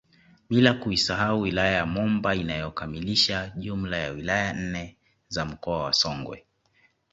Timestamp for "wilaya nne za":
4.11-5.45